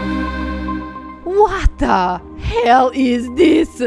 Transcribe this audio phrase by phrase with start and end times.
[0.00, 3.80] What the hell is this?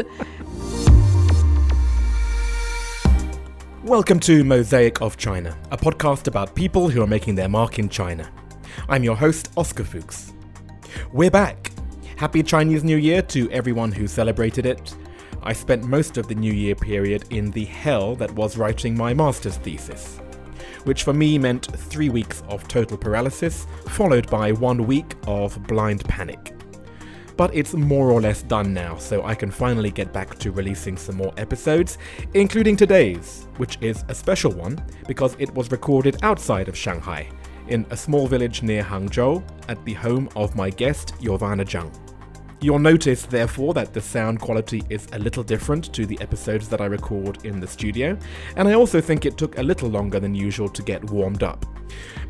[3.84, 7.90] Welcome to Mosaic of China, a podcast about people who are making their mark in
[7.90, 8.30] China.
[8.88, 10.32] I'm your host, Oscar Fuchs.
[11.12, 11.72] We're back.
[12.16, 14.94] Happy Chinese New Year to everyone who celebrated it.
[15.42, 19.12] I spent most of the New Year period in the hell that was writing my
[19.12, 20.20] master's thesis,
[20.84, 26.04] which for me meant three weeks of total paralysis, followed by one week of blind
[26.04, 26.54] panic
[27.38, 30.96] but it's more or less done now, so I can finally get back to releasing
[30.96, 31.96] some more episodes,
[32.34, 37.30] including today's, which is a special one because it was recorded outside of Shanghai,
[37.68, 42.07] in a small village near Hangzhou, at the home of my guest, Jovana Zhang.
[42.60, 46.80] You'll notice, therefore, that the sound quality is a little different to the episodes that
[46.80, 48.18] I record in the studio,
[48.56, 51.64] and I also think it took a little longer than usual to get warmed up.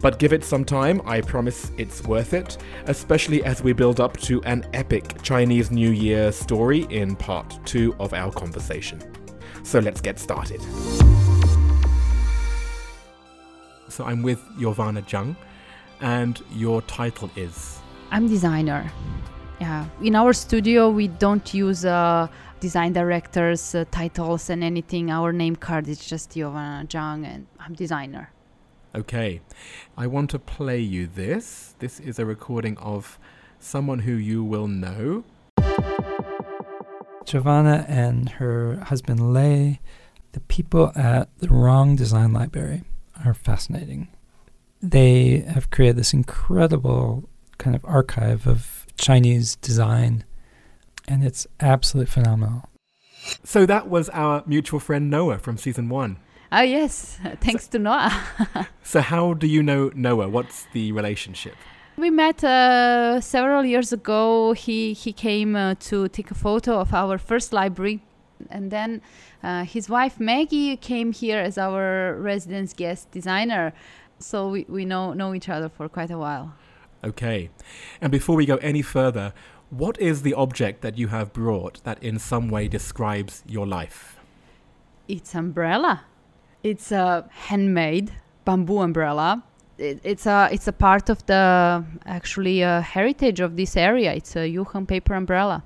[0.03, 4.19] But give it some time, I promise it's worth it, especially as we build up
[4.19, 9.01] to an epic Chinese New Year story in part 2 of our conversation.
[9.63, 10.61] So let's get started.
[13.89, 15.37] So I'm with Jovana Zhang,
[16.03, 17.79] and your title is
[18.11, 18.91] I'm designer.
[19.61, 22.29] Yeah, in our studio we don't use uh,
[22.61, 25.11] design directors uh, titles and anything.
[25.11, 28.31] Our name card is just Jovana Zhang, and I'm designer.
[28.95, 29.41] Okay,
[29.97, 31.75] I want to play you this.
[31.81, 33.19] This is a recording of
[33.59, 35.25] someone who you will know.
[37.25, 39.81] Jovana and her husband Lei,
[40.33, 42.85] the people at the Wrong Design Library
[43.25, 44.09] are fascinating.
[44.81, 47.29] They have created this incredible
[47.59, 50.25] kind of archive of Chinese design,
[51.07, 52.69] and it's absolutely phenomenal.
[53.45, 56.19] So that was our mutual friend Noah from season one.
[56.51, 58.69] Oh yes, thanks so, to Noah.
[58.83, 60.29] so how do you know Noah?
[60.29, 61.55] What's the relationship?
[61.97, 64.53] We met uh, several years ago.
[64.53, 68.03] He he came uh, to take a photo of our first library,
[68.51, 69.03] and then
[69.43, 73.73] uh, his wife Maggie came here as our residence guest designer.
[74.21, 76.55] So we, we know know each other for quite a while.
[77.05, 77.51] Okay,
[78.01, 79.33] and before we go any further,
[79.71, 84.17] what is the object that you have brought that in some way describes your life?
[85.07, 86.05] It's umbrella.
[86.63, 88.13] It's a handmade
[88.45, 89.45] bamboo umbrella.
[89.77, 94.13] It, it's a it's a part of the actually uh, heritage of this area.
[94.13, 95.63] It's a Yuhang paper umbrella.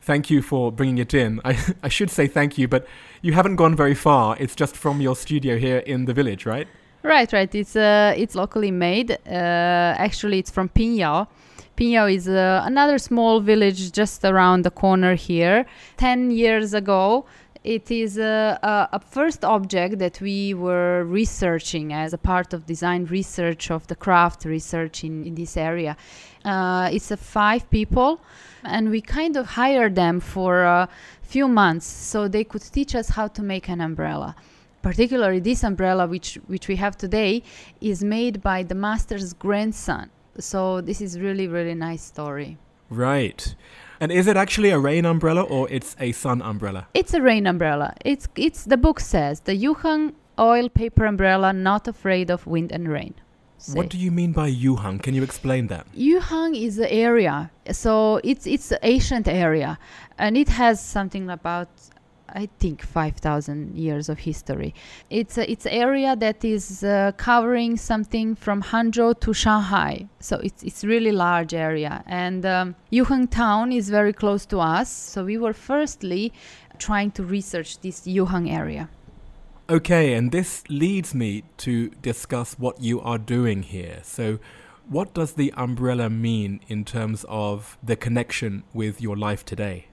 [0.00, 1.40] Thank you for bringing it in.
[1.44, 2.86] I, I should say thank you, but
[3.20, 4.36] you haven't gone very far.
[4.38, 6.68] It's just from your studio here in the village, right?
[7.02, 7.54] Right, right.
[7.54, 9.10] It's uh, it's locally made.
[9.10, 11.28] Uh, actually, it's from Pinyao.
[11.76, 15.64] Pinyao is uh, another small village just around the corner here.
[15.96, 17.24] Ten years ago,
[17.64, 22.66] it is a, a, a, first object that we were researching as a part of
[22.66, 25.96] design research of the craft research in, in this area.
[26.44, 28.20] Uh, it's a five people,
[28.62, 30.88] and we kind of hired them for a
[31.22, 34.36] few months so they could teach us how to make an umbrella.
[34.82, 37.42] Particularly, this umbrella, which which we have today,
[37.80, 40.10] is made by the master's grandson.
[40.38, 42.58] So this is really really nice story.
[42.88, 43.54] Right.
[44.00, 46.88] And is it actually a rain umbrella or it's a sun umbrella?
[46.94, 47.94] It's a rain umbrella.
[48.04, 52.88] It's it's the book says the yuhang oil paper umbrella not afraid of wind and
[52.88, 53.14] rain.
[53.58, 53.74] Say.
[53.74, 55.02] What do you mean by Yuhang?
[55.02, 55.86] Can you explain that?
[55.92, 57.50] Yuhang is the area.
[57.70, 59.78] So it's it's an ancient area
[60.16, 61.68] and it has something about
[62.34, 64.74] I think 5,000 years of history.
[65.08, 70.08] It's a, it's area that is uh, covering something from Hangzhou to Shanghai.
[70.20, 72.02] So it's it's really large area.
[72.06, 74.90] And um, Yuhang town is very close to us.
[74.90, 76.32] So we were firstly
[76.78, 78.88] trying to research this Yuhang area.
[79.68, 84.00] Okay, and this leads me to discuss what you are doing here.
[84.02, 84.40] So
[84.88, 89.86] what does the umbrella mean in terms of the connection with your life today?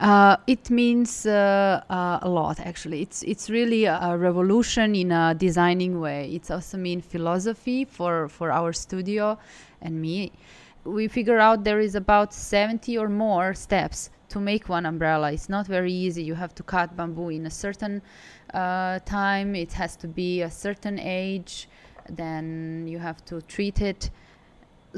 [0.00, 3.02] Uh, it means uh, uh, a lot, actually.
[3.02, 6.30] It's it's really a, revolution in a designing way.
[6.32, 9.38] It's also mean philosophy for for our studio
[9.82, 10.30] and me.
[10.84, 15.32] We figure out there is about 70 or more steps to make one umbrella.
[15.32, 16.22] It's not very easy.
[16.22, 18.00] You have to cut bamboo in a certain
[18.54, 19.56] uh, time.
[19.56, 21.68] It has to be a certain age.
[22.08, 24.10] Then you have to treat it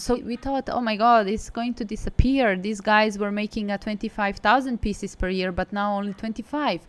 [0.01, 2.57] so we thought, oh my God, it's going to disappear.
[2.57, 6.87] These guys were making a 25,000 pieces per year, but now only 25.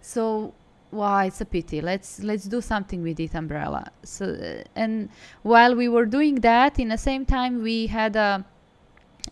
[0.00, 0.54] So
[0.90, 1.80] wow, it's a pity.
[1.80, 3.90] Let's let's do something with this umbrella.
[4.02, 5.08] So uh, and
[5.42, 8.44] while we were doing that, in the same time, we had a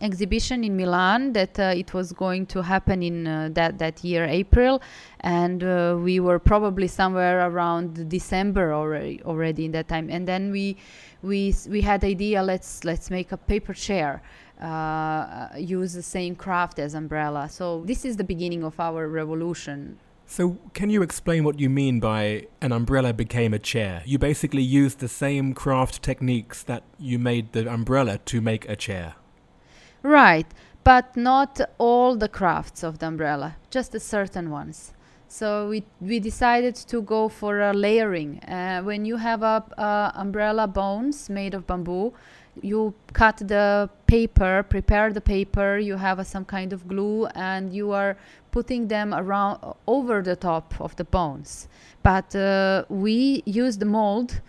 [0.01, 4.25] exhibition in Milan that uh, it was going to happen in uh, that that year
[4.25, 4.81] April
[5.21, 10.51] and uh, we were probably somewhere around December already already in that time and then
[10.51, 10.77] we
[11.21, 14.21] we we had idea let's let's make a paper chair
[14.61, 19.97] uh, use the same craft as umbrella so this is the beginning of our revolution
[20.27, 24.01] So, can you explain what you mean by an umbrella became a chair?
[24.05, 28.75] You basically used the same craft techniques that you made the umbrella to make a
[28.75, 29.15] chair.
[30.05, 30.45] Right,
[30.83, 34.93] but not all the crafts of the umbrella, just the certain ones.
[35.27, 38.37] So we we decided to go for a layering.
[38.43, 42.13] Uh, when you have a, a umbrella bones made of bamboo,
[42.61, 45.79] you cut the paper, prepare the paper.
[45.79, 48.15] You have a, some kind of glue, and you are
[48.51, 51.67] putting them around over the top of the bones.
[52.03, 54.39] But uh, we use the mold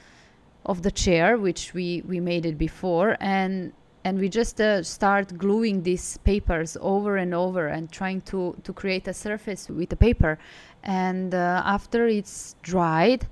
[0.67, 3.73] of the chair, which we we made it before, and
[4.07, 8.73] and we just uh, start gluing these papers over and over and trying to to
[8.73, 10.39] create a surface with the paper.
[10.85, 13.27] And uh, after it's dried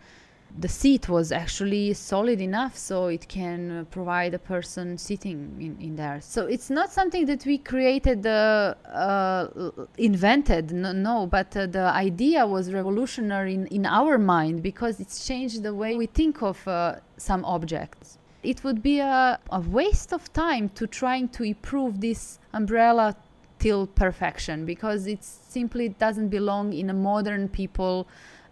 [0.57, 5.77] the seat was actually solid enough so it can uh, provide a person sitting in,
[5.87, 6.21] in there.
[6.21, 9.49] So it's not something that we created uh, uh,
[9.99, 15.27] invented no, no but uh, the idea was revolutionary in, in our mind because it's
[15.27, 20.13] changed the way we think of uh, some objects it would be a, a waste
[20.13, 23.17] of time to trying to improve this umbrella
[23.59, 28.07] till perfection because it simply doesn't belong in a modern people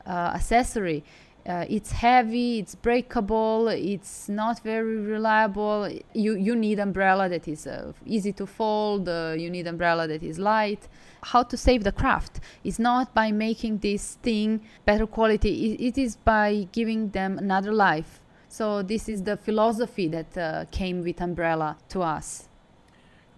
[0.07, 1.05] uh, accessory.
[1.45, 5.89] Uh, it's heavy it's breakable it's not very reliable.
[6.15, 10.23] You you need umbrella that is uh, easy to fold uh, you need umbrella that
[10.23, 10.89] is light.
[11.25, 12.41] How to save the craft?
[12.63, 15.53] Is not by making this thing better quality.
[15.67, 18.22] It, it is by giving them another life
[18.59, 22.49] so this is the philosophy that uh, came with umbrella to us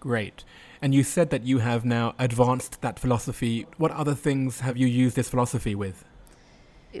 [0.05, 0.43] Great.
[0.83, 3.65] And you said that you have now advanced that philosophy.
[3.77, 6.05] What other things have you used this philosophy with?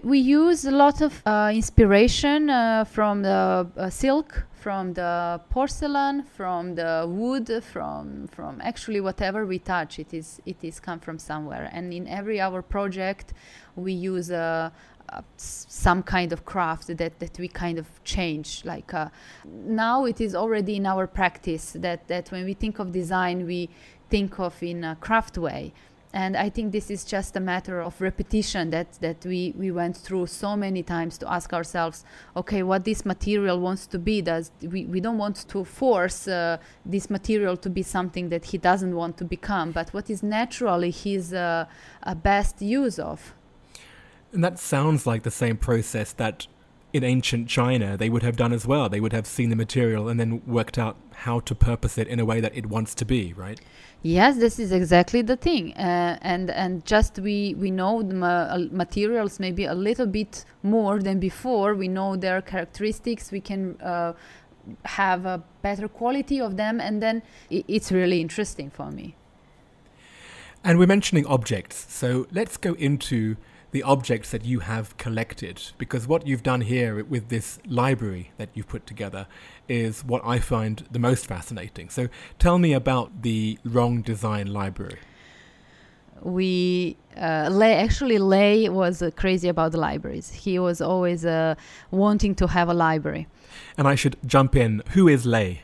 [0.03, 6.23] we use a lot of uh, inspiration uh, from the uh, silk from the porcelain
[6.23, 11.17] from the wood from from actually whatever we touch it is it is come from
[11.17, 13.33] somewhere and in every our project
[13.77, 14.69] we use uh,
[15.37, 19.09] some kind of craft that, that we kind of change like uh,
[19.45, 23.69] now it is already in our practice that, that when we think of design we
[24.09, 25.73] think of in a craft way.
[26.13, 29.97] And i think this is just a matter of repetition that that we we went
[29.97, 32.05] through so many times to ask ourselves
[32.41, 36.57] okay what this material wants to be does we, we don't want to force uh,
[36.85, 40.91] this material to be something that he doesn't want to become but what is naturally
[41.07, 41.65] his uh,
[42.03, 43.33] uh, best use of
[44.35, 46.47] And that sounds like the same process that
[46.91, 48.89] in ancient China they would have done as well.
[48.89, 52.19] They would have seen the material and then worked out how to purpose it in
[52.19, 53.61] a way that it wants to be, right?
[54.03, 58.49] Yes, this is exactly the thing, uh, and and just we we know the ma-
[58.55, 61.73] uh, materials maybe a little bit more than before.
[61.73, 63.31] We know their characteristics.
[63.31, 64.13] We can uh,
[64.83, 69.15] have a better quality of them, and then it's really interesting for me.
[70.63, 73.37] And we're mentioning objects, so let's go into
[73.75, 78.47] the objects that you have collected because what you've done here with this library that
[78.53, 79.27] you've put together
[79.67, 81.89] is what I find the most fascinating.
[81.89, 82.07] So
[82.39, 84.99] tell me about the Wrong Design Library.
[86.21, 90.31] we uh, Lei actually Lei was uh, crazy about the libraries.
[90.31, 91.55] He was always uh,
[91.91, 93.27] wanting to have a library.
[93.77, 94.83] And I should jump in.
[94.95, 95.63] Who is Lei?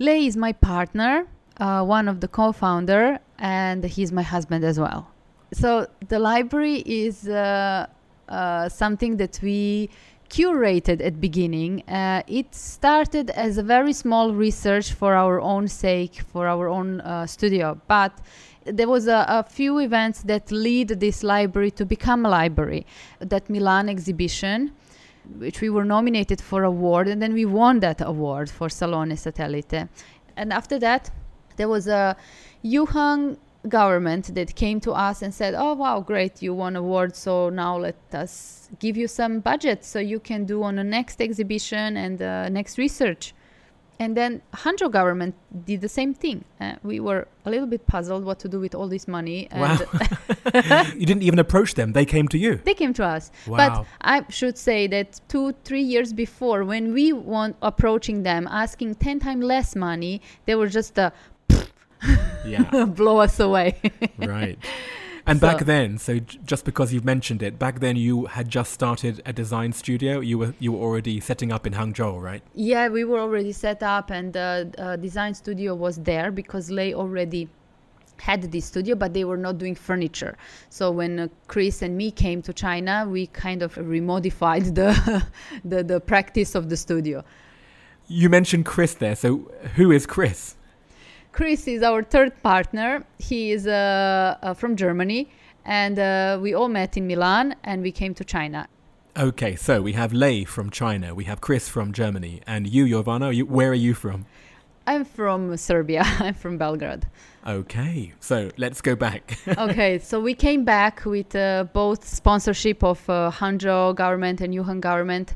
[0.00, 1.28] Lei is my partner,
[1.58, 5.13] uh, one of the co-founder, and he's my husband as well.
[5.54, 7.86] So the library is uh,
[8.28, 9.88] uh, something that we
[10.28, 11.82] curated at beginning.
[11.88, 17.00] Uh, it started as a very small research for our own sake, for our own
[17.02, 18.18] uh, studio, but
[18.64, 22.84] there was a, a few events that lead this library to become a library.
[23.20, 24.72] That Milan exhibition,
[25.38, 29.88] which we were nominated for award, and then we won that award for Salone Satellite.
[30.36, 31.10] And after that,
[31.56, 32.16] there was a
[32.64, 33.36] Yuhang
[33.68, 37.16] government that came to us and said, "Oh wow, great, you won award.
[37.16, 41.20] So now let us give you some budget so you can do on the next
[41.20, 43.34] exhibition and uh, next research."
[44.00, 46.44] And then Hangzhou government did the same thing.
[46.60, 49.60] Uh, we were a little bit puzzled what to do with all this money, and
[49.62, 49.78] Wow.
[50.96, 52.56] you didn't even approach them, they came to you.
[52.64, 53.30] they came to us.
[53.46, 53.56] Wow.
[53.56, 58.96] But I should say that two, three years before, when we were approaching them, asking
[58.96, 61.10] ten times less money, they were just uh,
[62.46, 63.80] yeah, blow us away.
[64.18, 64.58] right.
[65.26, 68.48] And So- back then, so j- just because you've mentioned it, back then you had
[68.50, 70.20] just started a design studio.
[70.20, 72.42] You were you were already setting up in Hangzhou, right?
[72.54, 76.92] Yeah, we were already set up, and the uh, design studio was there because Lei
[76.92, 77.48] already
[78.20, 80.36] had this studio, but they were not doing furniture.
[80.68, 84.92] So when uh, Chris and me came to China, we kind of remodified the
[85.64, 87.24] the, the practice of the studio.
[88.08, 89.16] You mentioned Chris there.
[89.16, 90.56] So who is Chris?
[91.34, 93.04] Chris is our third partner.
[93.18, 95.28] He is uh, uh, from Germany,
[95.64, 98.68] and uh, we all met in Milan, and we came to China.
[99.16, 103.34] Okay, so we have Lei from China, we have Chris from Germany, and you, Jovana,
[103.34, 104.26] you, where are you from?
[104.86, 106.02] I'm from Serbia.
[106.20, 107.06] I'm from Belgrade.
[107.44, 109.36] Okay, so let's go back.
[109.58, 114.80] okay, so we came back with uh, both sponsorship of uh, Hangzhou government and Yuhang
[114.80, 115.34] government,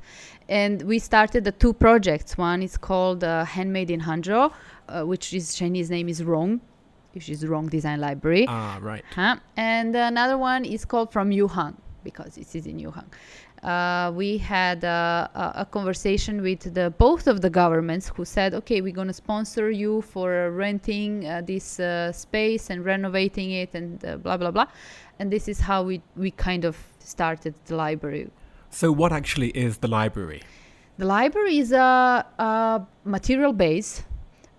[0.48, 2.38] and we started the two projects.
[2.38, 4.52] One is called uh, Handmade in Hangzhou,
[4.88, 6.60] uh, which is Chinese name is Rong,
[7.14, 8.46] which is Rong Design Library.
[8.48, 9.04] ah, right.
[9.14, 9.36] Huh?
[9.56, 13.08] And another one is called From Yuhang because it is in Yuhang.
[13.62, 18.54] Uh, we had uh, a, a conversation with the both of the governments who said,
[18.54, 23.74] "Okay, we're going to sponsor you for renting uh, this uh, space and renovating it,
[23.74, 24.66] and uh, blah blah blah."
[25.18, 28.30] And this is how we we kind of started the library.
[28.70, 30.42] So, what actually is the library?
[30.98, 34.02] The library is a, a material base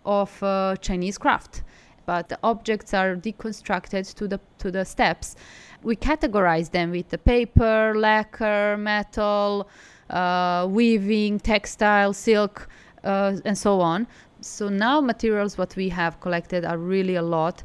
[0.10, 1.64] of uh, Chinese craft,
[2.06, 5.36] but the objects are deconstructed to the to the steps.
[5.84, 9.70] We categorize them with the paper, lacquer, metal,
[10.10, 12.68] uh, weaving, textile, silk,
[13.04, 14.08] uh, and so on.
[14.42, 17.64] So now materials what we have collected are really a lot,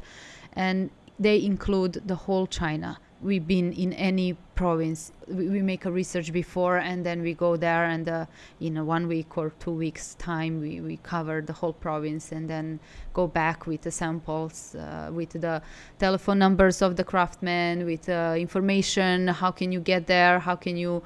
[0.53, 2.97] and they include the whole China.
[3.25, 5.11] We've been in any province.
[5.27, 8.25] We, we make a research before, and then we go there, and uh,
[8.59, 12.47] in a one week or two weeks time, we, we cover the whole province, and
[12.47, 12.79] then
[13.13, 15.61] go back with the samples, uh, with the
[15.97, 19.27] telephone numbers of the craftsmen, with uh, information.
[19.27, 20.37] How can you get there?
[20.39, 21.01] How can you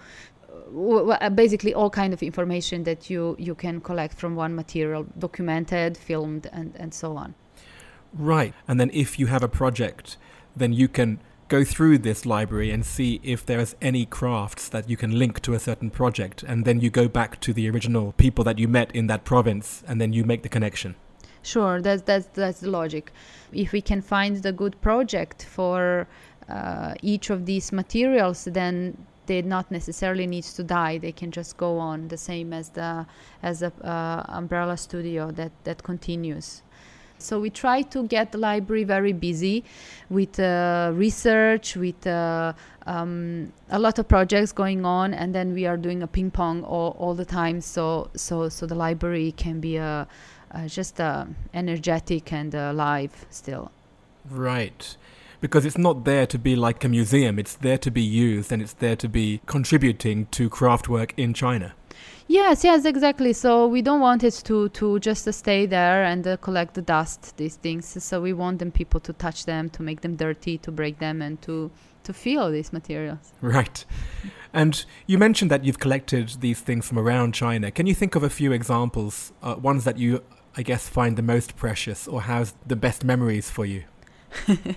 [0.52, 5.98] uh, basically all kind of information that you you can collect from one material documented
[5.98, 7.34] filmed and and so on
[8.14, 8.54] Right.
[8.68, 10.18] And then, if you have a project,
[10.56, 11.20] then you can
[11.50, 15.54] go through this library and see if there's any crafts that you can link to
[15.54, 16.44] a certain project.
[16.44, 19.84] And then you go back to the original people that you met in that province,
[19.88, 20.96] and then you make the connection.
[21.42, 23.12] sure that's that's that's the logic
[23.52, 26.08] if we can find the good project for
[26.50, 31.56] uh, each of these materials then they not necessarily need to die they can just
[31.58, 33.06] go on the same as the
[33.42, 36.62] as a uh, umbrella studio that that continues
[37.20, 39.64] so we try to get the library very busy
[40.10, 42.54] with uh, research, with uh,
[42.88, 46.64] um, a lot of projects going on, and then we are doing a ping pong
[46.64, 47.62] all, all the time.
[47.62, 50.06] So so so the library can be uh,
[50.52, 53.72] uh, just uh, energetic and uh, live still.
[54.30, 54.96] Right.
[55.42, 58.62] Because it's not there to be like a museum, it's there to be used and
[58.62, 61.74] it's there to be contributing to craft work in China.
[62.32, 63.34] Yes, yes, exactly.
[63.34, 66.84] So we don't want it to to just uh, stay there and uh, collect the
[66.84, 67.36] dust.
[67.38, 68.04] These things.
[68.04, 71.24] So we want them people to touch them, to make them dirty, to break them,
[71.24, 71.72] and to
[72.04, 73.34] to feel these materials.
[73.42, 73.84] Right.
[74.54, 77.72] And you mentioned that you've collected these things from around China.
[77.72, 80.24] Can you think of a few examples, uh, ones that you,
[80.56, 83.86] I guess, find the most precious or has the best memories for you?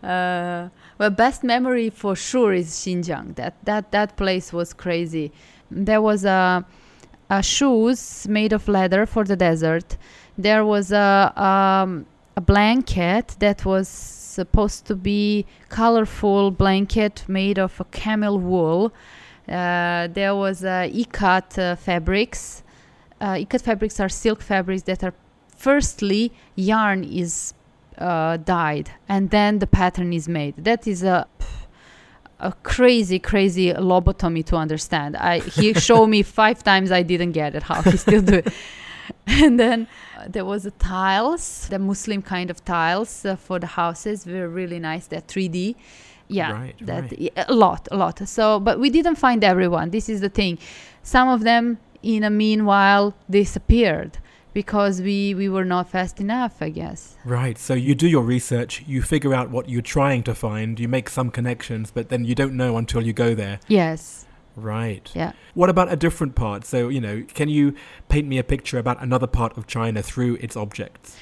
[0.00, 3.34] Uh, well, best memory for sure is Xinjiang.
[3.34, 5.32] That that that place was crazy.
[5.72, 6.64] There was a,
[7.30, 9.96] a shoes made of leather for the desert.
[10.36, 12.06] There was a um,
[12.36, 18.92] a blanket that was supposed to be colorful blanket made of camel wool.
[19.48, 22.62] Uh, there was uh, ikat uh, fabrics.
[23.20, 25.14] Uh, ikat fabrics are silk fabrics that are
[25.56, 27.54] firstly yarn is
[27.98, 30.54] uh, dyed and then the pattern is made.
[30.56, 31.26] That is a
[32.40, 35.16] a crazy, crazy lobotomy to understand.
[35.16, 36.90] I he showed me five times.
[36.92, 37.62] I didn't get it.
[37.64, 38.48] How he still do it.
[39.26, 43.66] And then uh, there was a tiles, the Muslim kind of tiles uh, for the
[43.66, 44.26] houses.
[44.26, 45.06] Were really nice.
[45.06, 45.74] They're 3D.
[46.28, 47.18] Yeah, Right, that right.
[47.18, 48.26] yeah, a lot, a lot.
[48.28, 49.90] So, but we didn't find everyone.
[49.90, 50.58] This is the thing.
[51.02, 54.18] Some of them, in a meanwhile, disappeared
[54.52, 56.60] because we we were not fast enough.
[56.60, 57.16] I guess.
[57.24, 57.58] Right.
[57.58, 61.08] So you do your research, you figure out what you're trying to find, you make
[61.08, 63.60] some connections, but then you don't know until you go there.
[63.68, 64.26] Yes.
[64.56, 65.10] Right.
[65.14, 65.32] Yeah.
[65.54, 66.64] What about a different part?
[66.64, 67.74] So, you know, can you
[68.08, 71.16] paint me a picture about another part of China through its objects?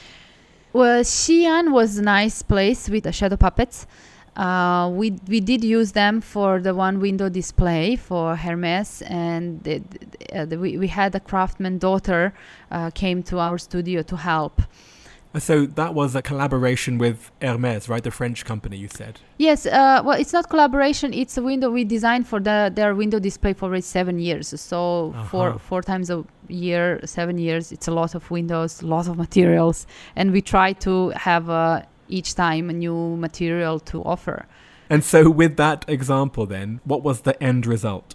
[0.72, 3.86] Well, Xi'an was a nice place with the shadow puppets.
[4.36, 9.80] Uh, we we did use them for the one window display for Hermes, and the,
[10.34, 12.32] uh, the, we we had a craftsman daughter
[12.70, 14.60] uh, came to our studio to help.
[15.34, 18.02] Uh, So that was a collaboration with Hermes, right?
[18.02, 19.20] The French company you said.
[19.38, 21.12] Yes, uh, well, it's not collaboration.
[21.12, 24.48] It's a window we designed for the their window display for already seven years.
[24.60, 24.78] So
[25.14, 25.24] Uh-huh.
[25.30, 27.72] four four times a year, seven years.
[27.72, 30.92] It's a lot of windows, a lot of materials, and we try to
[31.28, 34.46] have uh, each time a new material to offer.
[34.88, 38.14] And so with that example then, what was the end result?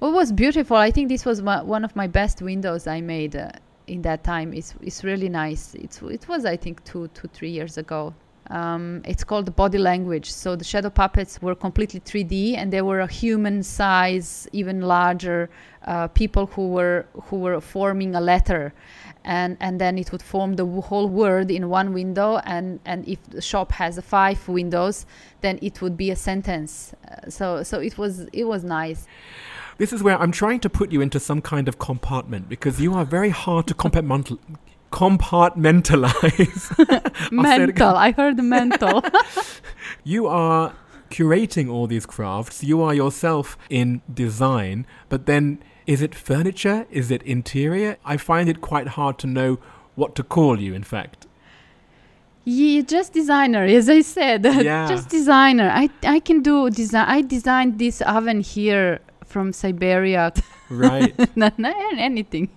[0.00, 0.76] Well, it was beautiful.
[0.76, 3.50] I think this was my, one of my best windows I made uh,
[3.86, 4.52] in that time.
[4.52, 5.74] It's it's really nice.
[5.74, 8.14] It's it was I think two two three years ago.
[8.50, 10.30] Um, it's called body language.
[10.30, 15.50] So the shadow puppets were completely 3D, and they were a human size, even larger
[15.84, 18.72] uh, people who were who were forming a letter,
[19.26, 22.38] and and then it would form the whole word in one window.
[22.44, 25.04] And and if the shop has five windows,
[25.42, 26.94] then it would be a sentence.
[27.10, 29.06] Uh, so so it was it was nice.
[29.78, 32.94] This is where I'm trying to put you into some kind of compartment because you
[32.94, 34.38] are very hard to compartmental-
[34.90, 36.74] compartmentalize.
[37.36, 37.74] I'll say it again.
[37.74, 37.96] mental.
[37.96, 39.02] I heard mental.
[40.02, 40.74] You are
[41.10, 42.62] curating all these crafts.
[42.62, 46.86] You are yourself in design, but then is it furniture?
[46.90, 47.96] Is it interior?
[48.04, 49.58] I find it quite hard to know
[49.94, 51.26] what to call you, in fact.
[52.44, 54.44] yeah, just designer, as I said.
[54.64, 54.88] Yeah.
[54.88, 55.70] just designer.
[55.72, 57.06] I I can do design.
[57.08, 60.32] I designed this oven here from Siberia.
[60.68, 61.14] Right.
[61.36, 62.48] not, not anything.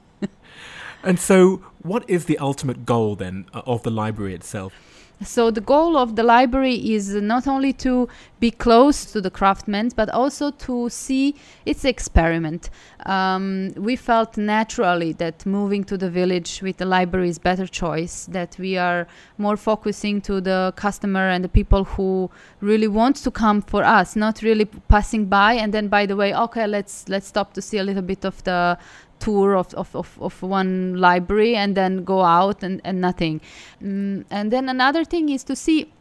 [1.03, 4.73] and so, what is the ultimate goal then uh, of the library itself?
[5.21, 8.07] So the goal of the library is not only to
[8.39, 11.35] be close to the craftsmen, but also to see
[11.65, 12.69] its experiment.
[13.05, 18.27] Um, we felt naturally that moving to the village with the library is better choice.
[18.27, 19.07] That we are
[19.37, 24.15] more focusing to the customer and the people who really want to come for us,
[24.15, 27.77] not really passing by and then by the way, okay, let's let's stop to see
[27.77, 28.77] a little bit of the
[29.19, 33.41] tour of, of, of, of one library and then go out and, and nothing.
[33.81, 35.91] Mm, and then another thing is to see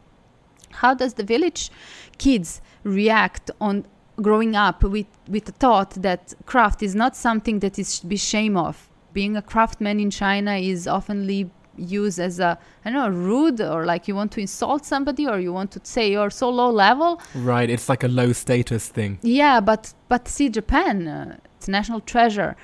[0.71, 1.71] how does the village
[2.17, 3.85] kids react on
[4.21, 8.57] growing up with, with the thought that craft is not something that is be shame
[8.57, 8.89] of.
[9.13, 11.49] Being a craftsman in China is oftenly
[11.79, 15.39] used as a I don't know rude or like you want to insult somebody or
[15.39, 17.21] you want to say you're so low level.
[17.33, 19.19] Right, it's like a low status thing.
[19.21, 22.55] Yeah, but but see Japan, uh, it's a national treasure.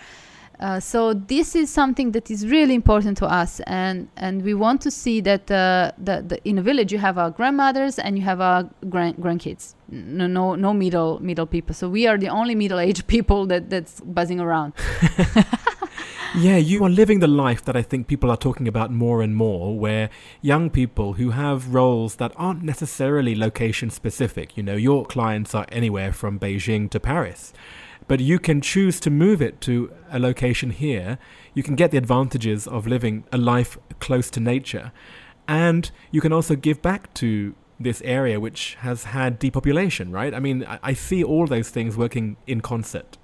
[0.59, 4.81] Uh, so this is something that is really important to us, and and we want
[4.81, 8.24] to see that uh, the, the in a village you have our grandmothers and you
[8.24, 9.75] have our grand grandkids.
[9.89, 11.74] No, no, no middle middle people.
[11.74, 14.74] So we are the only middle aged people that that's buzzing around.
[16.37, 19.33] Yeah, you are living the life that I think people are talking about more and
[19.33, 20.09] more, where
[20.41, 25.65] young people who have roles that aren't necessarily location specific, you know, your clients are
[25.72, 27.53] anywhere from Beijing to Paris,
[28.07, 31.18] but you can choose to move it to a location here.
[31.53, 34.91] You can get the advantages of living a life close to nature,
[35.48, 40.33] and you can also give back to this area which has had depopulation, right?
[40.33, 43.18] I mean, I, I see all those things working in concert.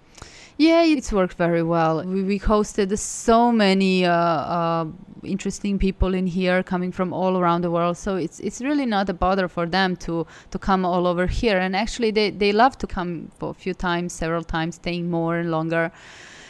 [0.62, 2.06] Yeah, it's worked very well.
[2.06, 4.86] We, we hosted so many uh, uh,
[5.24, 7.97] interesting people in here coming from all around the world.
[7.97, 11.58] So it's it's really not a bother for them to to come all over here.
[11.58, 15.38] And actually, they they love to come for a few times, several times, staying more
[15.38, 15.91] and longer.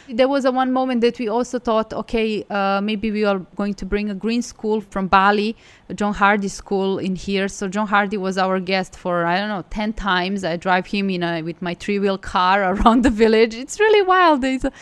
[0.08, 3.74] There was a one moment that we also thought, okay, uh, maybe we are going
[3.74, 5.56] to bring a green school from Bali,
[5.94, 7.48] John Hardy School in here.
[7.48, 10.42] So John Hardy was our guest for I don't know ten times.
[10.44, 13.54] I drive him in a, with my three wheel car around the village.
[13.54, 14.42] It's really wild.
[14.44, 14.72] He's a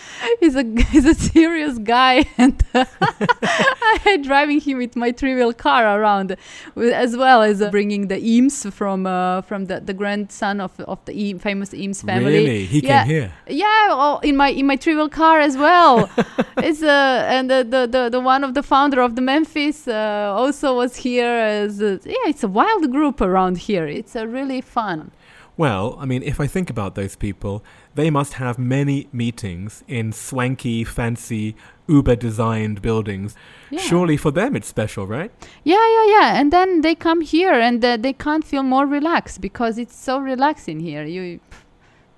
[0.41, 6.01] he's a he's a serious guy, and I driving him with my three wheel car
[6.01, 6.37] around,
[6.75, 10.79] with, as well as uh, bringing the Eames from uh, from the, the grandson of
[10.81, 12.33] of the famous Eames family.
[12.33, 13.03] Really, he Yeah.
[13.05, 13.33] came here.
[13.49, 16.09] Yeah, oh, in my in my trivial car as well.
[16.59, 20.33] it's uh, and the, the the the one of the founder of the Memphis uh,
[20.35, 21.27] also was here.
[21.27, 23.87] As uh, yeah, it's a wild group around here.
[23.87, 25.11] It's a really fun.
[25.57, 27.63] Well, I mean, if I think about those people,
[27.95, 31.55] they must have many meetings in swanky, fancy,
[31.87, 33.37] Uber designed buildings.
[33.69, 33.81] Yeah.
[33.81, 35.31] Surely for them it's special, right?
[35.65, 36.41] Yeah, yeah, yeah.
[36.41, 40.19] And then they come here and uh, they can't feel more relaxed because it's so
[40.19, 41.05] relaxing here.
[41.05, 41.41] You,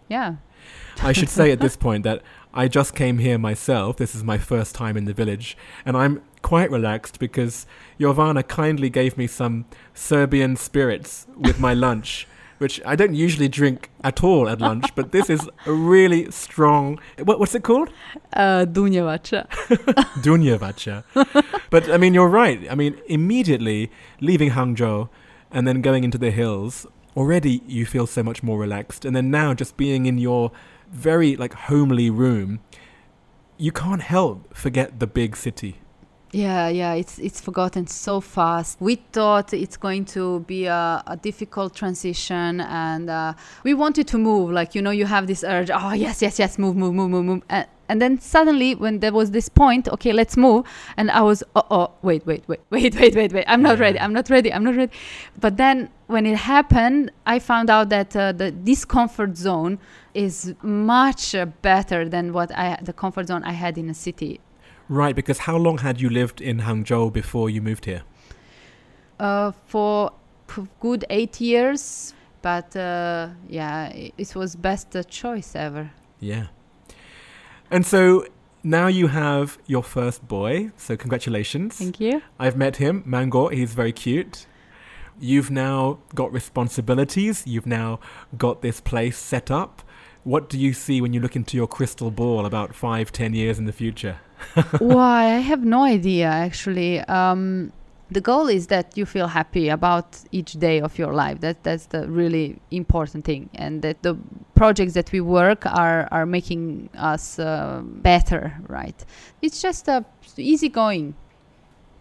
[0.09, 0.37] yeah.
[1.03, 2.23] I should say at this point that
[2.55, 3.97] I just came here myself.
[3.97, 7.67] This is my first time in the village, and I'm quite relaxed because
[7.99, 12.27] Jovana kindly gave me some Serbian spirits with my lunch.
[12.59, 17.01] Which I don't usually drink at all at lunch, but this is a really strong.
[17.19, 17.91] What, what's it called?
[18.35, 19.49] Uh, Dunjevača.
[20.23, 21.03] Dunjevača.
[21.71, 22.61] but I mean, you're right.
[22.71, 25.09] I mean, immediately leaving Hangzhou
[25.51, 26.87] and then going into the hills,
[27.17, 29.05] already you feel so much more relaxed.
[29.05, 30.53] And then now just being in your
[30.93, 32.61] very like homely room,
[33.57, 35.79] you can't help forget the big city.
[36.33, 38.79] Yeah, yeah, it's it's forgotten so fast.
[38.81, 44.19] We thought it's going to be a, a difficult transition, and uh, we wanted to
[44.19, 44.51] move.
[44.51, 45.71] Like you know, you have this urge.
[45.71, 47.43] Oh yes, yes, yes, move, move, move, move, move.
[47.93, 50.67] And then suddenly, when there was this point, okay, let's move.
[50.97, 53.45] And I was, oh, oh, wait, wait, wait, wait, wait, wait, wait.
[53.47, 53.99] I'm not ready.
[54.01, 54.53] I'm not ready.
[54.53, 54.93] I'm not ready.
[55.39, 59.79] But then when it happened, I found out that uh, the discomfort zone
[60.15, 64.41] is much uh, better than what I the comfort zone I had in a city.
[64.89, 68.03] Right, because how long had you lived in Hangzhou before you moved here?
[69.23, 70.13] uh, for
[70.49, 72.15] p- good eight years.
[72.43, 75.91] But uh, yeah, it, it was best uh, choice ever.
[76.21, 76.47] Yeah.
[77.73, 78.27] And so
[78.63, 81.77] now you have your first boy, so congratulations.
[81.77, 82.21] Thank you.
[82.39, 84.45] I've met him, Mango, he's very cute.
[85.19, 87.99] You've now got responsibilities, you've now
[88.37, 89.83] got this place set up.
[90.23, 93.59] What do you see when you look into your crystal ball about five, ten years
[93.59, 94.21] in the future?
[94.79, 95.35] Why?
[95.35, 97.01] I have no idea actually.
[97.01, 97.73] Um,
[98.13, 101.41] the goal is that you feel happy about each day of your life.
[101.41, 104.17] That that's the really important thing, and that the
[104.55, 108.57] projects that we work are are making us uh, better.
[108.69, 109.05] Right?
[109.41, 110.03] It's just uh,
[110.37, 111.15] easy going.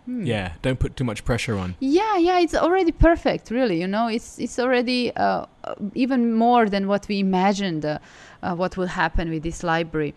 [0.06, 0.26] Hmm.
[0.26, 1.76] Yeah, don't put too much pressure on.
[1.80, 3.52] Yeah, yeah, it's already perfect.
[3.52, 7.86] Really, you know, it's it's already uh, uh, even more than what we imagined.
[7.86, 8.00] Uh,
[8.42, 10.16] uh, what will happen with this library?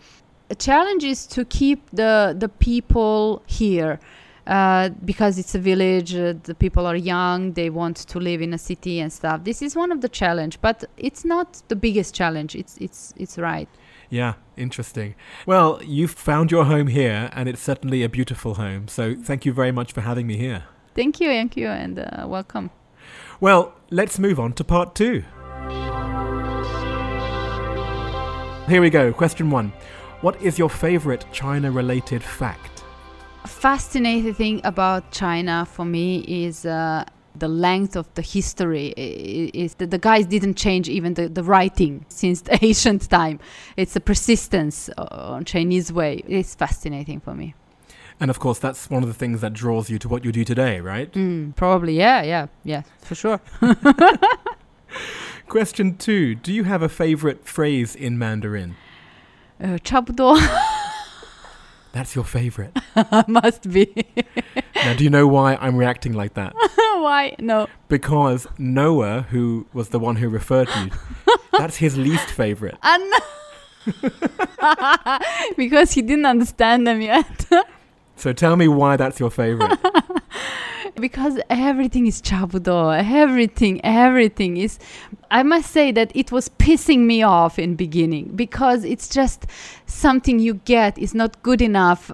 [0.49, 3.99] A challenge is to keep the the people here.
[4.47, 8.53] Uh, because it's a village, uh, the people are young, they want to live in
[8.53, 9.43] a city and stuff.
[9.43, 12.55] This is one of the challenge, but it's not the biggest challenge.
[12.55, 13.67] It's it's it's right.
[14.09, 15.15] Yeah, interesting.
[15.47, 18.87] Well, you've found your home here, and it's certainly a beautiful home.
[18.87, 20.65] So thank you very much for having me here.
[20.93, 22.69] Thank you, thank you, and uh, welcome.
[23.39, 25.23] Well, let's move on to part two.
[28.67, 29.11] Here we go.
[29.11, 29.73] Question one
[30.21, 32.74] What is your favorite China related fact?
[33.46, 37.04] fascinating thing about China for me is uh,
[37.38, 38.92] the length of the history.
[38.96, 43.08] I- i- Is that the guys didn't change even the, the writing since the ancient
[43.10, 43.38] time.
[43.76, 46.22] It's a persistence uh, on Chinese way.
[46.28, 47.54] It's fascinating for me.
[48.22, 50.44] And of course, that's one of the things that draws you to what you do
[50.44, 51.10] today, right?
[51.12, 53.40] Mm, probably, yeah, yeah, yeah, for sure.
[55.48, 58.76] Question two Do you have a favorite phrase in Mandarin?
[59.62, 60.36] Uh, 差不多
[61.95, 62.77] That's your favorite.
[63.29, 64.05] must be.
[64.75, 66.53] now, do you know why I'm reacting like that?
[66.97, 67.37] Why?
[67.39, 67.67] No.
[67.87, 70.91] Because Noah, who was the one who referred to you,
[71.57, 72.75] that's his least favorite.
[72.83, 73.19] No.
[75.55, 77.45] because he didn't understand them yet.
[78.15, 79.77] So tell me why that's your favorite.
[80.99, 84.79] because everything is chabuduo everything everything is
[85.29, 89.45] i must say that it was pissing me off in beginning because it's just
[89.85, 92.11] something you get is not good enough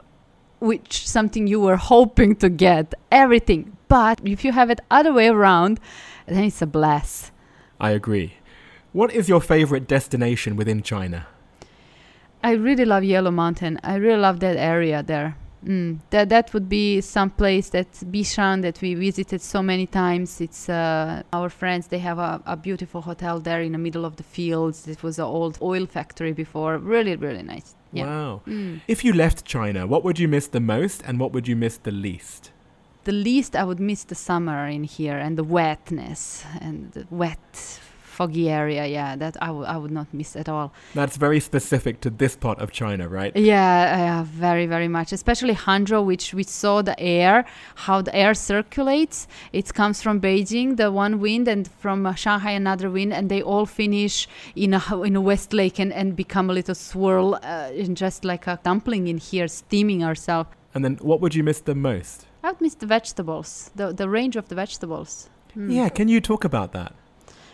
[0.59, 5.27] which something you were hoping to get everything but if you have it other way
[5.27, 5.79] around
[6.25, 7.31] then it's a bless
[7.79, 8.35] I agree.
[8.93, 11.25] What is your favorite destination within China?
[12.43, 15.35] i really love yellow mountain i really love that area there
[15.65, 20.41] Mm, that that would be some place that Bishan that we visited so many times.
[20.41, 21.88] It's uh, our friends.
[21.88, 24.88] They have a, a beautiful hotel there in the middle of the fields.
[24.88, 26.78] It was an old oil factory before.
[26.78, 27.76] Really, really nice.
[27.93, 28.06] Yeah.
[28.06, 28.41] Wow.
[28.47, 28.82] Mm.
[28.88, 31.78] If you left China, what would you miss the most and what would you miss
[31.78, 32.52] the least?
[33.04, 37.80] The least I would miss the summer in here and the wetness and the wet,
[38.21, 38.86] foggy area.
[38.86, 40.67] Yeah, that I would I would not miss at all.
[40.93, 43.34] That's very specific to this part of China, right?
[43.36, 45.10] Yeah, yeah, very, very much.
[45.13, 47.45] Especially Hangzhou, which we saw the air,
[47.86, 49.27] how the air circulates.
[49.60, 53.41] It comes from Beijing, the one wind, and from uh, Shanghai another wind, and they
[53.51, 57.84] all finish in a in a West Lake and, and become a little swirl, uh,
[57.84, 60.49] in just like a dumpling in here, steaming ourselves.
[60.73, 62.27] And then what would you miss the most?
[62.43, 65.29] I would miss the vegetables, the the range of the vegetables.
[65.53, 65.69] Hmm.
[65.77, 66.91] Yeah, can you talk about that?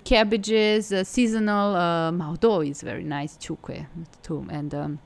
[0.07, 1.75] cabbages, uh, seasonal.
[1.77, 3.87] Uh, Maodo is very nice, chukwe
[4.23, 4.99] too, and um,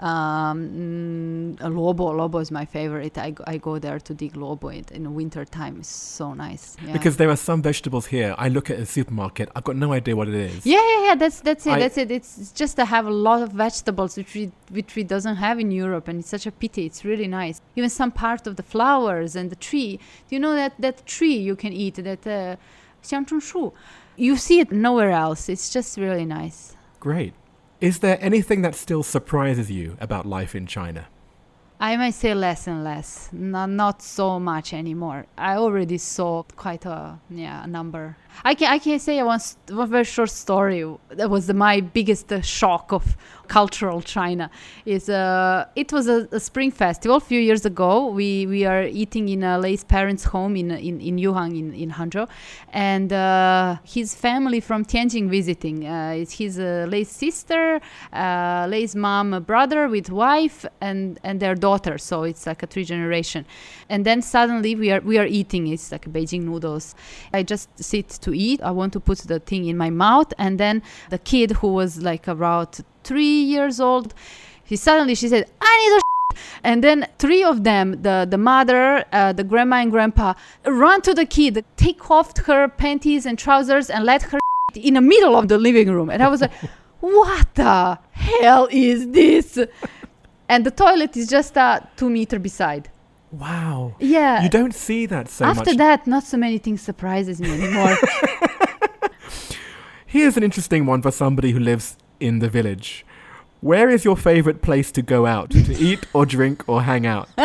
[0.00, 2.12] um, mm, lobo.
[2.12, 3.16] Lobo is my favorite.
[3.16, 5.78] I, go- I go there to dig lobo in, in the winter time.
[5.80, 6.76] It's so nice.
[6.84, 6.92] Yeah.
[6.92, 8.34] Because there are some vegetables here.
[8.36, 10.66] I look at a supermarket, I've got no idea what it is.
[10.66, 11.14] yeah, yeah, yeah.
[11.14, 11.72] That's that's it.
[11.72, 12.10] I- that's it.
[12.10, 15.58] It's, it's just to have a lot of vegetables which we which we doesn't have
[15.58, 16.84] in Europe, and it's such a pity.
[16.84, 17.62] It's really nice.
[17.76, 19.98] Even some part of the flowers and the tree.
[20.28, 22.56] Do you know that that tree you can eat that uh,
[23.00, 23.72] 香椿树?
[24.15, 25.49] you see it nowhere else.
[25.49, 26.75] It's just really nice.
[26.99, 27.33] Great.
[27.81, 31.07] Is there anything that still surprises you about life in China?
[31.79, 35.25] I might say less and less, not not so much anymore.
[35.37, 38.15] I already saw quite a yeah a number.
[38.43, 40.83] I can I can say one, one very short story.
[41.09, 43.17] That was my biggest uh, shock of
[43.47, 44.49] cultural China.
[44.85, 48.07] Is uh, it was a, a, spring festival a few years ago.
[48.07, 51.91] We we are eating in a Lei's parents' home in in in Yuhang in in
[51.91, 52.27] Hangzhou,
[52.71, 55.87] and uh, his family from Tianjin visiting.
[55.87, 57.79] Uh, it's his uh, Lei's sister,
[58.13, 61.97] uh, Lei's mom, brother with wife, and and their daughter.
[61.97, 63.45] So it's like a three generation.
[63.89, 65.67] And then suddenly we are we are eating.
[65.67, 66.95] It's like Beijing noodles.
[67.33, 68.61] I just sit to eat.
[68.61, 72.01] I want to put the thing in my mouth, and then the kid who was
[72.01, 74.13] like about three years old,
[74.63, 76.01] he suddenly she said, "I need a."
[76.63, 80.33] And then three of them, the the mother, uh, the grandma and grandpa,
[80.65, 84.39] run to the kid, take off her panties and trousers, and let her
[84.75, 86.09] in the middle of the living room.
[86.09, 86.53] And I was like,
[86.99, 89.59] "What the hell is this?"
[90.49, 92.89] And the toilet is just uh, two meter beside.
[93.33, 93.95] Wow.
[93.99, 94.43] Yeah.
[94.43, 95.77] You don't see that so After much.
[95.77, 97.97] that, not so many things surprises me anymore.
[100.05, 103.03] Here's an interesting one for somebody who lives in the village.
[103.61, 107.27] Where is your favorite place to go out to eat or drink or hang out?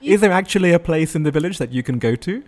[0.00, 2.42] is there actually a place in the village that you can go to?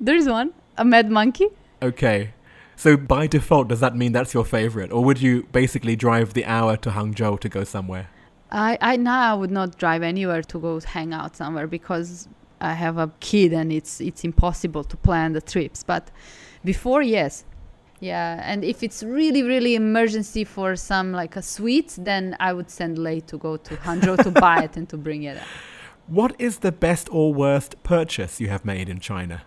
[0.00, 1.48] there is one, a mad monkey.
[1.82, 2.34] Okay.
[2.76, 6.44] So by default, does that mean that's your favorite, or would you basically drive the
[6.44, 8.08] hour to Hangzhou to go somewhere?
[8.54, 12.28] I, I now I would not drive anywhere to go hang out somewhere because
[12.60, 15.82] I have a kid and it's it's impossible to plan the trips.
[15.82, 16.10] But
[16.64, 17.44] before, yes,
[18.00, 18.40] yeah.
[18.44, 22.96] And if it's really really emergency for some like a sweet, then I would send
[22.98, 25.36] Lei to go to Hangzhou to buy it and to bring it.
[25.36, 25.42] Up.
[26.06, 29.42] What is the best or worst purchase you have made in China?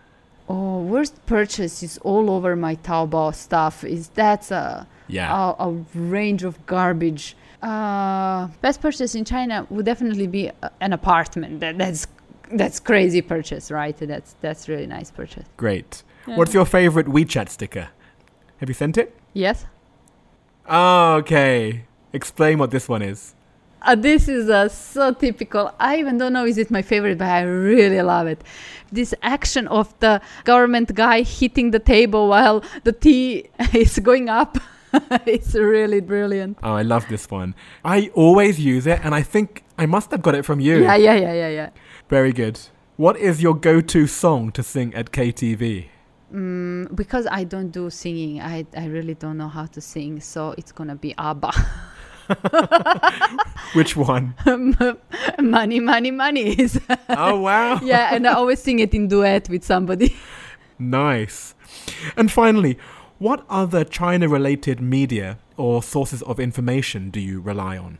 [0.50, 3.84] Oh, worst purchase is all over my Taobao stuff.
[3.84, 5.32] Is that's a Yeah.
[5.58, 7.36] a, a range of garbage.
[7.62, 11.60] Uh, best purchase in China would definitely be uh, an apartment.
[11.60, 12.06] That, that's
[12.52, 13.96] that's crazy purchase, right?
[13.96, 15.46] That's that's really nice purchase.
[15.56, 16.02] Great.
[16.26, 17.88] What's your favorite WeChat sticker?
[18.58, 19.16] Have you sent it?
[19.32, 19.64] Yes.
[20.68, 21.84] Oh, okay.
[22.12, 23.34] Explain what this one is.
[23.80, 25.72] Uh, this is uh, so typical.
[25.78, 28.42] I even don't know is it my favorite, but I really love it.
[28.90, 34.58] This action of the government guy hitting the table while the tea is going up.
[35.26, 36.58] it's really brilliant.
[36.62, 37.54] Oh, I love this one.
[37.84, 40.82] I always use it, and I think I must have got it from you.
[40.82, 41.70] Yeah, yeah, yeah, yeah, yeah.
[42.08, 42.60] Very good.
[42.96, 45.86] What is your go-to song to sing at KTV?
[46.32, 50.54] Mm, because I don't do singing, I, I really don't know how to sing, so
[50.58, 51.52] it's gonna be ABBA.
[53.72, 54.34] Which one?
[55.38, 56.80] money, money, money is.
[57.08, 57.80] oh, wow.
[57.82, 60.16] yeah, and I always sing it in duet with somebody.
[60.78, 61.54] Nice.
[62.16, 62.78] And finally,
[63.18, 67.98] what other China-related media or sources of information do you rely on?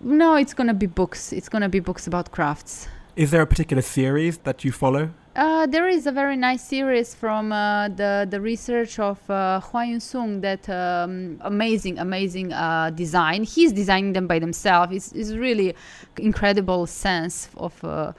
[0.00, 1.32] No, it's gonna be books.
[1.32, 2.88] It's gonna be books about crafts.
[3.16, 5.10] Is there a particular series that you follow?
[5.34, 9.92] Uh, there is a very nice series from uh, the the research of uh, Huang
[9.92, 13.44] Yongsong that um, amazing amazing uh, design.
[13.44, 14.90] He's designing them by himself.
[14.90, 15.74] It's, it's really
[16.16, 18.12] incredible sense of uh,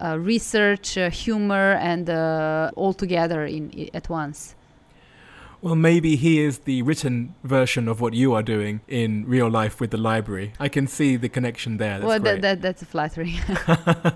[0.00, 4.55] uh, research, uh, humor, and uh, all together in, i at once.
[5.62, 9.80] Well, maybe he is the written version of what you are doing in real life
[9.80, 10.52] with the library.
[10.60, 11.98] I can see the connection there.
[11.98, 13.38] That's well, that, that that's flattering.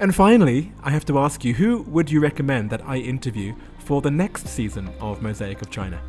[0.00, 4.00] And finally, I have to ask you, who would you recommend that I interview for
[4.00, 6.00] the next season of Mosaic of China?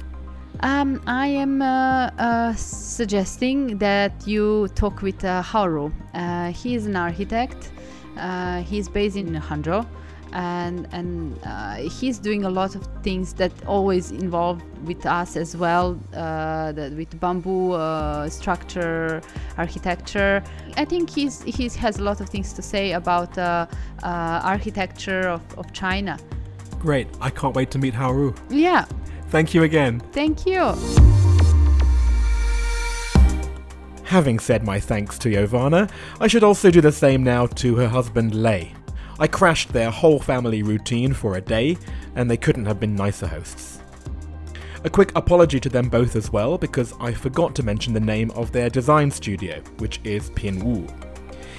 [0.60, 5.92] Um, I am uh, uh, suggesting that you talk with uh, Haoru.
[6.14, 7.72] Uh, he is an architect.
[8.16, 9.88] Uh, he's based in Hangzhou,
[10.34, 15.56] and and uh, he's doing a lot of things that always involve with us as
[15.58, 19.22] well, uh, that with bamboo uh, structure,
[19.58, 20.44] architecture.
[20.78, 23.68] I think he's he has a lot of things to say about uh,
[24.04, 26.18] uh, architecture of, of China.
[26.80, 28.38] Great, I can't wait to meet Haoru.
[28.50, 28.86] Yeah,
[29.30, 30.00] Thank you again.
[30.12, 30.74] thank you.
[34.06, 35.88] Having said my thanks to Jovana,
[36.20, 38.74] I should also do the same now to her husband Lei.
[39.20, 41.78] I crashed their whole family routine for a day,
[42.16, 43.80] and they couldn't have been nicer hosts.
[44.86, 48.32] A quick apology to them both as well, because I forgot to mention the name
[48.32, 50.90] of their design studio, which is Pinwu.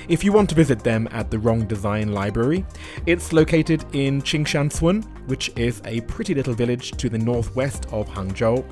[0.08, 2.64] If you want to visit them at the Wrong Design Library,
[3.04, 8.64] it's located in Qingshancun, which is a pretty little village to the northwest of Hangzhou.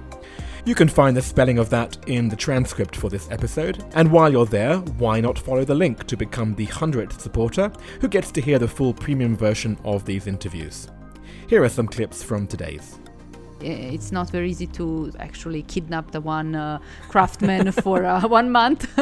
[0.69, 4.31] You can find the spelling of that in the transcript for this episode, and while
[4.31, 8.43] you're there, why not follow the link to become the 100th supporter who gets to
[8.43, 10.89] hear the full premium version of these interviews.
[11.47, 12.99] Here are some clips from today's.
[13.63, 18.95] it's not very easy to actually kidnap the one uh, craftsman for uh, one month.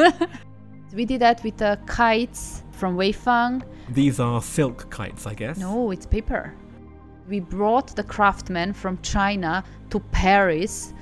[0.93, 3.61] we did that with uh, kites from Weifang.
[3.89, 5.57] These are silk kites, I guess.
[5.57, 6.55] No, it's paper.
[7.27, 10.93] We brought the craftsman from China to Paris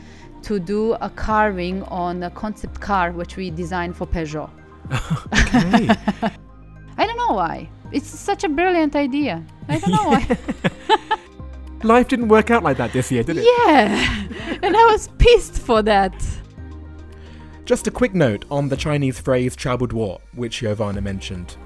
[0.46, 4.50] to do a carving on a concept car which we designed for Peugeot.
[4.92, 5.90] Okay.
[6.98, 7.68] I don't know why.
[7.92, 9.44] It's such a brilliant idea.
[9.68, 10.38] I don't know why.
[11.84, 13.46] Life didn't work out like that this year, did it?
[13.46, 14.28] yeah.
[14.64, 16.14] And I was pissed for that.
[17.66, 21.58] Just a quick note on the Chinese phrase "chabuduo," which Jovana mentioned.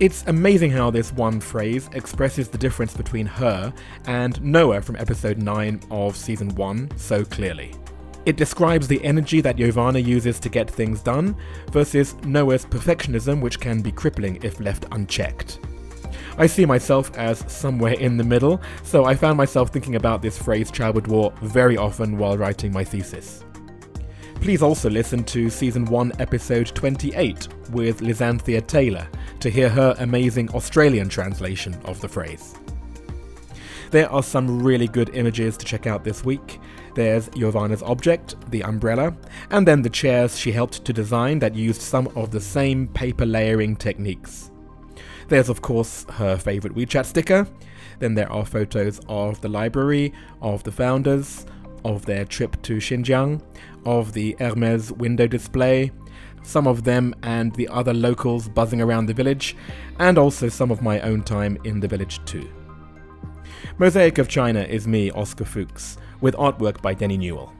[0.00, 3.72] It's amazing how this one phrase expresses the difference between her
[4.06, 7.74] and Noah from episode 9 of season 1 so clearly.
[8.26, 11.34] It describes the energy that Jovana uses to get things done
[11.70, 15.58] versus Noah's perfectionism, which can be crippling if left unchecked.
[16.36, 20.38] I see myself as somewhere in the middle, so I found myself thinking about this
[20.38, 23.44] phrase chabuduo very often while writing my thesis.
[24.36, 29.06] Please also listen to season 1, episode 28 with Lizanthea Taylor
[29.38, 32.54] to hear her amazing Australian translation of the phrase.
[33.90, 36.58] There are some really good images to check out this week.
[36.94, 39.14] There's Jovana's object, the umbrella,
[39.50, 43.24] and then the chairs she helped to design that used some of the same paper
[43.24, 44.50] layering techniques.
[45.28, 47.46] There's, of course, her favourite WeChat sticker.
[48.00, 51.46] Then there are photos of the library, of the founders,
[51.84, 53.40] of their trip to Xinjiang,
[53.84, 55.92] of the Hermes window display,
[56.42, 59.56] some of them and the other locals buzzing around the village,
[59.98, 62.48] and also some of my own time in the village too.
[63.78, 67.52] Mosaic of China is me, Oscar Fuchs, with artwork by Denny Newell.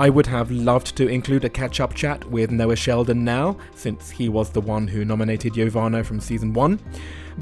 [0.00, 4.08] I would have loved to include a catch up chat with Noah Sheldon now, since
[4.08, 6.80] he was the one who nominated Jovana from season 1,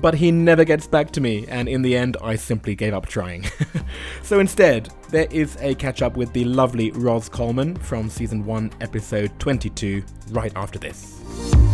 [0.01, 3.07] but he never gets back to me, and in the end, I simply gave up
[3.07, 3.45] trying.
[4.23, 8.73] so instead, there is a catch up with the lovely Roz Coleman from season 1,
[8.81, 11.68] episode 22, right after this.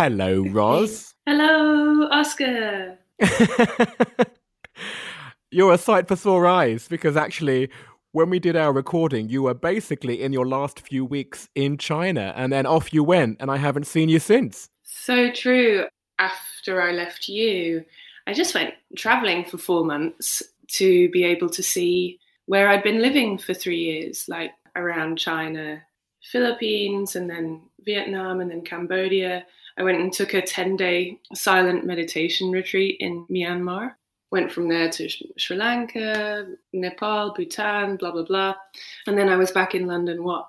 [0.00, 1.12] Hello, Roz.
[1.26, 2.96] Hello, Oscar.
[5.50, 7.68] You're a sight for sore eyes because actually,
[8.12, 12.32] when we did our recording, you were basically in your last few weeks in China
[12.36, 14.68] and then off you went, and I haven't seen you since.
[14.84, 15.86] So true.
[16.20, 17.84] After I left you,
[18.28, 23.02] I just went traveling for four months to be able to see where I'd been
[23.02, 25.82] living for three years, like around China,
[26.22, 29.44] Philippines, and then Vietnam, and then Cambodia.
[29.78, 33.94] I went and took a 10 day silent meditation retreat in Myanmar.
[34.30, 38.54] Went from there to Sri Lanka, Nepal, Bhutan, blah, blah, blah.
[39.06, 40.48] And then I was back in London, what,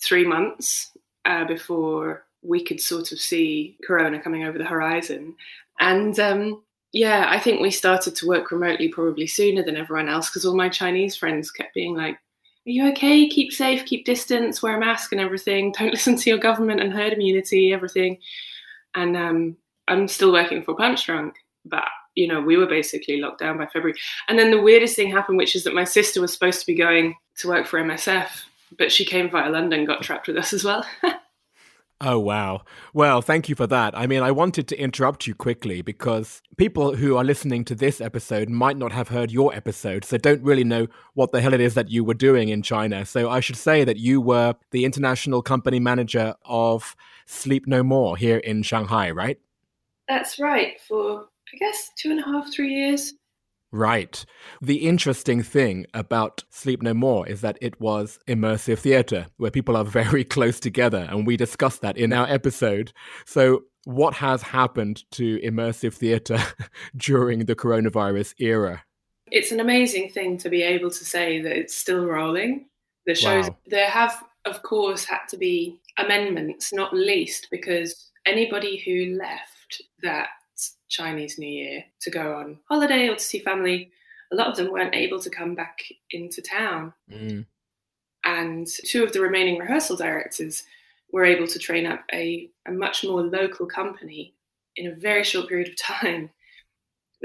[0.00, 0.92] three months
[1.24, 5.34] uh, before we could sort of see Corona coming over the horizon.
[5.80, 6.62] And um,
[6.92, 10.56] yeah, I think we started to work remotely probably sooner than everyone else because all
[10.56, 13.28] my Chinese friends kept being like, Are you okay?
[13.28, 15.72] Keep safe, keep distance, wear a mask and everything.
[15.72, 18.18] Don't listen to your government and herd immunity, everything.
[18.96, 19.56] And um,
[19.88, 21.32] I'm still working for Punchdrunk,
[21.64, 21.84] but
[22.16, 23.94] you know, we were basically locked down by February.
[24.28, 26.74] And then the weirdest thing happened, which is that my sister was supposed to be
[26.74, 28.28] going to work for MSF,
[28.78, 30.84] but she came via London, got trapped with us as well.
[32.00, 32.62] Oh, wow.
[32.92, 33.96] Well, thank you for that.
[33.96, 38.02] I mean, I wanted to interrupt you quickly because people who are listening to this
[38.02, 41.60] episode might not have heard your episode, so don't really know what the hell it
[41.60, 43.06] is that you were doing in China.
[43.06, 48.16] So I should say that you were the international company manager of Sleep No More
[48.18, 49.40] here in Shanghai, right?
[50.06, 53.14] That's right, for I guess two and a half, three years.
[53.72, 54.24] Right.
[54.62, 59.76] The interesting thing about Sleep No More is that it was immersive theatre, where people
[59.76, 62.92] are very close together, and we discussed that in our episode.
[63.26, 66.38] So, what has happened to immersive theatre
[66.96, 68.84] during the coronavirus era?
[69.30, 72.66] It's an amazing thing to be able to say that it's still rolling.
[73.06, 73.56] The shows, Wow.
[73.66, 80.28] there have, of course, had to be amendments, not least because anybody who left that
[80.88, 83.90] Chinese New Year to go on holiday or to see family,
[84.32, 86.92] a lot of them weren't able to come back into town.
[87.10, 87.46] Mm.
[88.24, 90.64] and two of the remaining rehearsal directors
[91.12, 94.34] were able to train up a, a much more local company
[94.74, 96.30] in a very short period of time.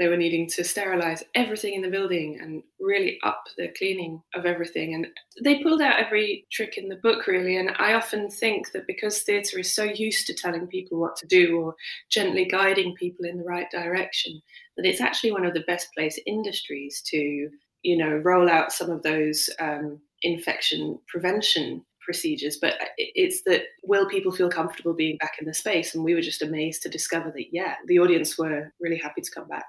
[0.02, 4.46] They were needing to sterilize everything in the building and really up the cleaning of
[4.46, 4.94] everything.
[4.94, 5.06] And
[5.44, 7.56] they pulled out every trick in the book, really.
[7.56, 11.26] And I often think that because theatre is so used to telling people what to
[11.28, 11.76] do or
[12.10, 14.42] gently guiding people in the right direction,
[14.76, 17.48] that it's actually one of the best place industries to,
[17.82, 24.08] you know, roll out some of those um, infection prevention procedures, but it's that will
[24.08, 25.94] people feel comfortable being back in the space?
[25.94, 29.30] And we were just amazed to discover that, yeah, the audience were really happy to
[29.30, 29.66] come back.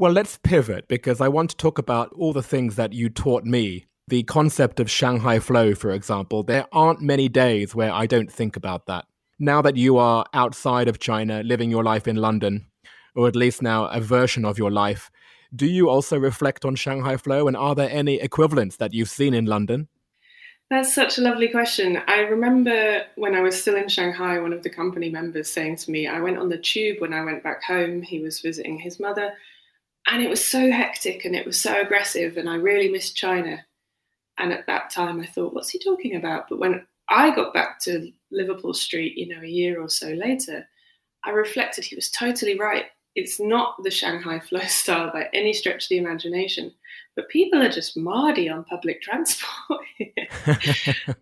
[0.00, 3.42] Well, let's pivot because I want to talk about all the things that you taught
[3.42, 3.86] me.
[4.06, 6.44] The concept of Shanghai Flow, for example.
[6.44, 9.06] There aren't many days where I don't think about that.
[9.40, 12.66] Now that you are outside of China, living your life in London,
[13.16, 15.10] or at least now a version of your life,
[15.52, 19.34] do you also reflect on Shanghai Flow and are there any equivalents that you've seen
[19.34, 19.88] in London?
[20.70, 22.00] That's such a lovely question.
[22.06, 25.90] I remember when I was still in Shanghai, one of the company members saying to
[25.90, 28.02] me, I went on the tube when I went back home.
[28.02, 29.32] He was visiting his mother,
[30.08, 33.64] and it was so hectic and it was so aggressive, and I really missed China.
[34.38, 36.48] And at that time, I thought, what's he talking about?
[36.48, 40.66] But when I got back to Liverpool Street, you know, a year or so later,
[41.24, 42.84] I reflected he was totally right.
[43.16, 46.72] It's not the Shanghai flow style by any stretch of the imagination
[47.18, 49.80] but people are just mardy on public transport.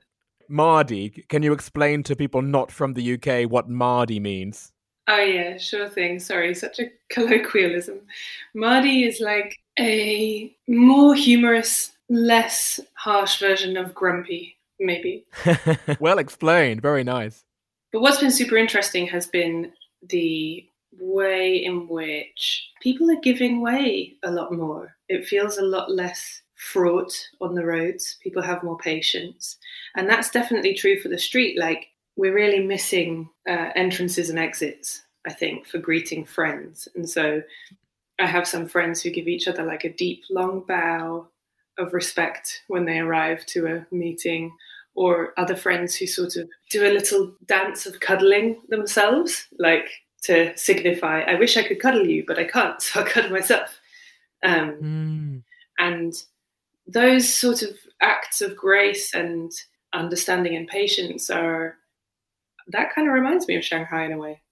[0.51, 1.25] mardy.
[1.31, 4.73] Can you explain to people not from the UK what mardy means?
[5.09, 6.19] Oh yeah, sure thing.
[6.19, 8.01] Sorry, such a colloquialism.
[8.55, 15.25] Mardy is like a more humorous, less harsh version of grumpy, maybe.
[16.01, 16.83] well explained.
[16.83, 17.45] Very nice.
[17.93, 19.73] But what's been super interesting has been
[20.09, 20.67] the
[20.99, 24.95] way in which people are giving way a lot more.
[25.09, 28.19] It feels a lot less fraught on the roads.
[28.23, 29.57] People have more patience.
[29.95, 31.59] And that's definitely true for the street.
[31.59, 36.89] Like, we're really missing uh, entrances and exits, I think, for greeting friends.
[36.95, 37.43] And so
[38.19, 41.29] I have some friends who give each other like a deep, long bow
[41.79, 44.53] of respect when they arrive to a meeting,
[44.95, 49.89] or other friends who sort of do a little dance of cuddling themselves, like
[50.23, 53.79] to signify, I wish I could cuddle you, but I can't, so I'll cuddle myself.
[54.43, 55.43] Um, mm.
[55.79, 56.15] And
[56.87, 59.53] those sort of acts of grace and
[59.93, 61.77] understanding and patience are,
[62.69, 64.43] that kind of reminds me of Shanghai in a way.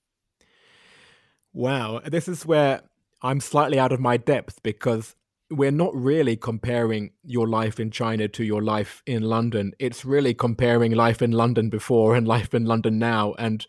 [1.53, 2.01] Wow.
[2.05, 2.83] This is where
[3.23, 5.15] I'm slightly out of my depth because
[5.51, 9.73] we're not really comparing your life in China to your life in London.
[9.79, 13.35] It's really comparing life in London before and life in London now.
[13.39, 13.67] And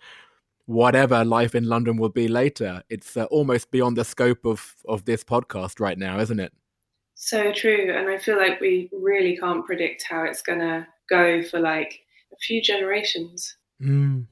[0.65, 2.83] whatever life in London will be later.
[2.89, 6.53] It's uh, almost beyond the scope of of this podcast right now, isn't it?
[7.15, 11.59] So true, and I feel like we really can't predict how it's gonna go for
[11.59, 12.01] like
[12.33, 13.55] a few generations.
[13.81, 14.27] Mm.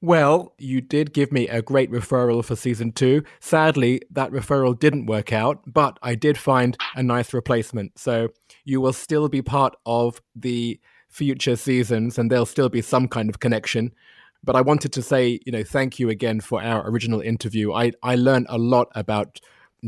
[0.00, 3.24] Well, you did give me a great referral for season two.
[3.40, 7.98] Sadly, that referral didn't work out, but I did find a nice replacement.
[7.98, 8.28] So
[8.64, 10.78] you will still be part of the
[11.08, 13.92] future seasons, and there'll still be some kind of connection.
[14.44, 17.72] But I wanted to say, you know, thank you again for our original interview.
[17.72, 19.40] I, I learned a lot about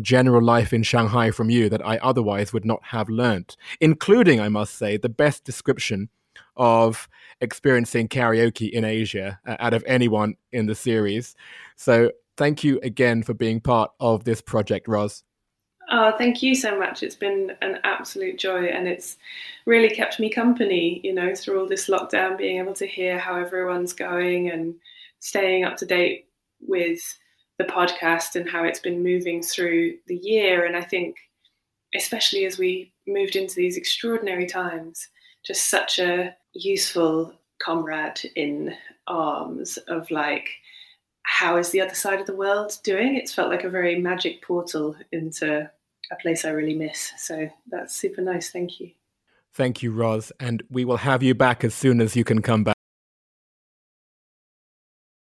[0.03, 4.49] general life in Shanghai from you that I otherwise would not have learnt, including, I
[4.49, 6.09] must say, the best description
[6.57, 7.09] of
[7.41, 11.35] experiencing karaoke in Asia uh, out of anyone in the series.
[11.77, 15.25] So thank you again for being part of this project, Roz.
[15.93, 17.03] Oh, thank you so much.
[17.03, 19.17] It's been an absolute joy and it's
[19.67, 23.35] really kept me company, you know, through all this lockdown, being able to hear how
[23.35, 24.75] everyone's going and
[25.19, 26.29] staying up to date
[26.61, 27.01] with
[27.59, 30.65] the podcast and how it's been moving through the year.
[30.65, 31.17] And I think,
[31.97, 35.09] especially as we moved into these extraordinary times,
[35.45, 38.75] just such a useful comrade in
[39.07, 40.49] arms of like,
[41.23, 43.17] how is the other side of the world doing?
[43.17, 45.71] It's felt like a very magic portal into
[46.11, 47.13] a place I really miss.
[47.19, 48.51] So that's super nice.
[48.51, 48.91] Thank you.
[49.53, 50.33] Thank you, Roz.
[50.41, 52.77] And we will have you back as soon as you can come back.